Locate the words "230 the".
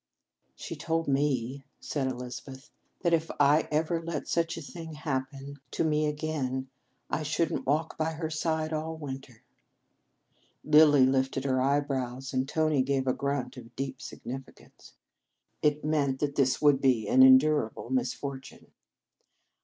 5.83-5.83